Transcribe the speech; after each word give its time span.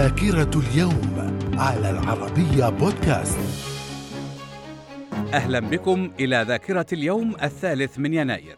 ذاكرة 0.00 0.60
اليوم 0.60 1.38
على 1.58 1.90
العربية 1.90 2.68
بودكاست. 2.68 3.38
أهلا 5.34 5.60
بكم 5.60 6.10
إلى 6.20 6.44
ذاكرة 6.48 6.86
اليوم 6.92 7.36
الثالث 7.42 7.98
من 7.98 8.14
يناير. 8.14 8.56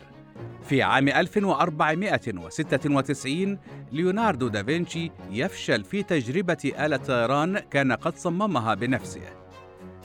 في 0.68 0.82
عام 0.82 1.08
1496 1.08 3.58
ليوناردو 3.92 4.48
دافنشي 4.48 5.10
يفشل 5.30 5.84
في 5.84 6.02
تجربة 6.02 6.72
آلة 6.78 6.96
طيران 6.96 7.58
كان 7.58 7.92
قد 7.92 8.16
صممها 8.16 8.74
بنفسه. 8.74 9.20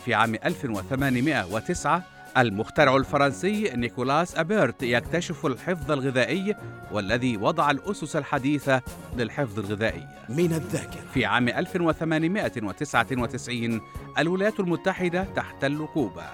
في 0.05 0.13
عام 0.13 0.35
1809 0.35 2.04
المخترع 2.38 2.95
الفرنسي 2.95 3.71
نيكولاس 3.75 4.37
أبيرت 4.37 4.83
يكتشف 4.83 5.45
الحفظ 5.45 5.91
الغذائي 5.91 6.55
والذي 6.91 7.37
وضع 7.37 7.71
الأسس 7.71 8.15
الحديثة 8.15 8.81
للحفظ 9.17 9.59
الغذائي. 9.59 10.07
من 10.29 10.54
الذاكرة. 10.54 11.01
في 11.14 11.25
عام 11.25 11.50
1899 11.50 13.81
الولايات 14.18 14.59
المتحدة 14.59 15.23
تحتل 15.36 15.87
كوبا 15.93 16.29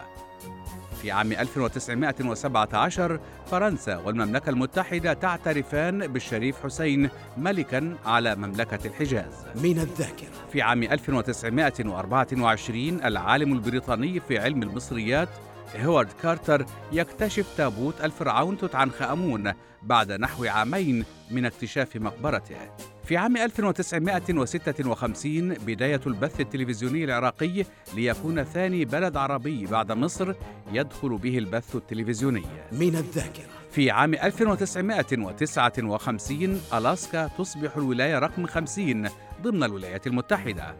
في 1.02 1.12
عام 1.12 1.32
1917 1.32 3.20
فرنسا 3.52 3.98
والمملكة 3.98 4.50
المتحدة 4.50 5.14
تعترفان 5.14 6.08
بالشريف 6.08 6.64
حسين 6.64 7.10
ملكا 7.38 7.98
على 8.06 8.36
مملكة 8.36 8.88
الحجاز. 8.88 9.34
من 9.56 9.80
الذاكرة. 9.80 10.30
في 10.52 10.62
عام 10.62 10.84
1924 10.84 13.06
العالم 13.06 13.54
البريطاني 13.54 14.20
في 14.20 14.40
علم 14.40 14.64
المصريات 14.64 15.30
هوارد 15.76 16.10
كارتر 16.22 16.66
يكتشف 16.92 17.58
تابوت 17.58 18.02
الفرعون 18.02 18.58
توت 18.58 18.76
عنخ 18.76 19.02
آمون 19.02 19.54
بعد 19.84 20.12
نحو 20.12 20.46
عامين 20.46 21.06
من 21.32 21.46
اكتشاف 21.46 21.96
مقبرته. 21.96 22.56
في 23.04 23.18
عام 23.18 23.38
1956 23.38 25.54
بداية 25.54 26.02
البث 26.08 26.40
التلفزيوني 26.40 27.04
العراقي 27.04 27.66
ليكون 27.96 28.44
ثاني 28.44 28.86
بلد 28.86 29.18
عربي 29.18 29.66
بعد 29.66 29.92
مصر 29.92 30.34
يدخل 30.72 31.18
به 31.18 31.38
البث 31.38 31.76
التلفزيوني. 31.76 32.44
من 32.72 32.96
الذاكرة 32.96 33.46
في 33.72 33.92
عام 33.92 34.14
1959 34.14 36.62
ألاسكا 36.74 37.28
تصبح 37.28 37.78
الولاية 37.78 38.20
رقم 38.20 38.46
50 38.46 39.10
ضمن 39.42 39.64
الولايات 39.64 40.08
المتحدة. 40.08 40.76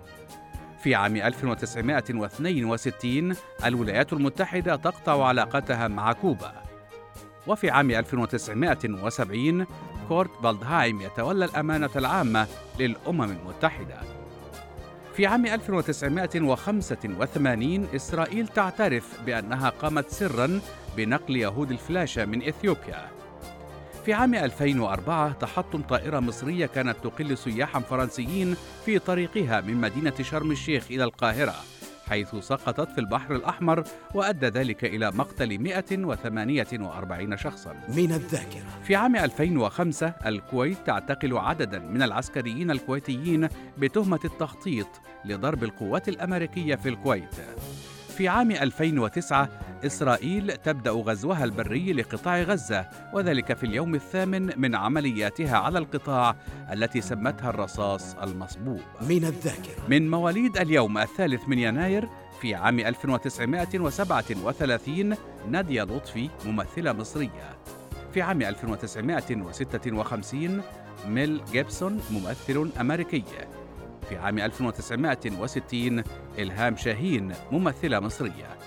في 0.84 0.96
عام 0.96 1.16
1962 1.16 3.36
الولايات 3.66 4.14
المتحدة 4.14 4.76
تقطع 4.76 5.28
علاقتها 5.28 5.88
مع 5.88 6.14
كوبا. 6.14 6.54
وفي 7.48 7.70
عام 7.70 7.92
1970 7.92 9.66
كورت 10.08 10.30
بالدهايم 10.44 11.02
يتولى 11.02 11.46
الأمانة 11.46 11.90
العامة 11.96 12.48
للأمم 12.80 13.24
المتحدة. 13.24 13.98
في 15.16 15.26
عام 15.26 15.46
1985 15.46 17.88
إسرائيل 17.96 18.48
تعترف 18.48 19.22
بأنها 19.26 19.70
قامت 19.70 20.10
سرا 20.10 20.62
بنقل 20.98 21.36
يهود 21.36 21.72
الفلاشة 21.72 22.26
من 22.26 22.48
إثيوبيا. 22.48 23.08
في 24.06 24.14
عام 24.14 24.36
2004 24.36 25.32
تحطم 25.32 25.82
طائرة 25.82 26.20
مصرية 26.20 26.66
كانت 26.66 26.96
تقل 27.04 27.38
سياحا 27.38 27.80
فرنسيين 27.80 28.56
في 28.86 29.00
طريقها 29.00 29.62
من 29.62 29.74
مدينة 29.74 30.14
شرم 30.22 30.52
الشيخ 30.52 30.86
إلى 30.92 31.04
القاهرة 31.04 31.56
حيث 32.10 32.36
سقطت 32.36 32.92
في 32.92 32.98
البحر 32.98 33.36
الأحمر 33.36 33.84
وأدى 34.14 34.46
ذلك 34.46 34.86
إلى 34.86 35.12
مقتل 35.12 35.60
148 35.60 37.38
شخصا. 37.38 37.74
من 37.90 38.12
الذاكرة. 38.12 38.82
في 38.84 38.96
عام 38.96 39.16
2005 39.16 40.14
الكويت 40.26 40.78
تعتقل 40.86 41.38
عددا 41.38 41.80
من 41.80 42.02
العسكريين 42.02 42.72
الكويتيين 42.72 43.48
بتهمة 43.78 44.20
التخطيط 44.26 44.88
لضرب 45.26 45.64
القوات 45.64 46.10
الأمريكية 46.10 46.76
في 46.76 46.90
الكويت. 46.90 47.36
في 48.18 48.28
عام 48.28 48.52
2009 48.52 49.50
إسرائيل 49.86 50.58
تبدأ 50.58 50.92
غزوها 50.92 51.44
البري 51.44 51.94
لقطاع 51.94 52.42
غزة 52.42 52.90
وذلك 53.14 53.54
في 53.54 53.66
اليوم 53.66 53.96
الثامن 53.96 54.50
من 54.58 54.76
عملياتها 54.76 55.58
على 55.58 55.80
القطاع 55.80 56.36
التي 56.74 57.02
سمتها 57.02 57.50
الرصاص 57.50 58.16
المصبوب. 58.16 58.82
من 59.02 59.26
الذاكرة. 59.26 59.88
من 59.90 60.12
مواليد 60.12 60.58
اليوم 60.58 60.98
الثالث 60.98 61.48
من 61.48 61.60
يناير 61.60 62.10
في 62.42 62.56
عام 62.56 62.80
1937 62.80 65.16
نادية 65.50 65.84
لطفي 65.84 66.30
ممثلة 66.46 66.94
مصرية. 66.94 67.58
في 68.14 68.22
عام 68.22 68.42
1956 68.42 70.62
ميل 71.08 71.42
جيبسون 71.52 72.02
ممثل 72.12 72.72
أمريكي. 72.80 73.24
في 74.10 74.18
عام 74.18 74.40
1960 74.40 76.04
إلهام 76.40 76.76
شاهين 76.76 77.34
ممثلة 77.52 78.00
مصرية. 78.00 78.58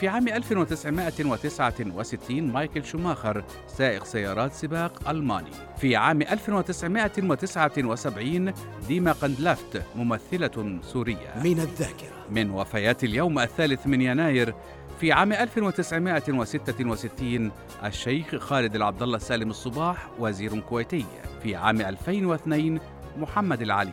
في 0.00 0.08
عام 0.08 0.28
1969 0.28 2.52
مايكل 2.52 2.84
شوماخر 2.84 3.44
سائق 3.68 4.04
سيارات 4.04 4.52
سباق 4.52 5.08
ألماني. 5.08 5.50
في 5.78 5.96
عام 5.96 6.22
1979 6.22 8.52
ديما 8.88 9.12
قندلفت 9.12 9.82
ممثلة 9.96 10.78
سورية. 10.82 11.34
من 11.44 11.60
الذاكرة. 11.60 12.26
من 12.30 12.50
وفيات 12.50 13.04
اليوم 13.04 13.38
الثالث 13.38 13.86
من 13.86 14.00
يناير 14.00 14.54
في 15.00 15.12
عام 15.12 15.32
1966 15.32 17.50
الشيخ 17.84 18.36
خالد 18.36 18.74
العبد 18.74 19.02
الله 19.02 19.18
سالم 19.18 19.50
الصباح 19.50 20.08
وزير 20.18 20.60
كويتي. 20.60 21.04
في 21.42 21.56
عام 21.56 21.80
2002 21.80 22.80
محمد 23.18 23.62
العلي 23.62 23.92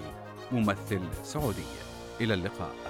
ممثل 0.51 1.01
سعودي. 1.23 1.63
إلى 2.21 2.33
اللقاء. 2.33 2.82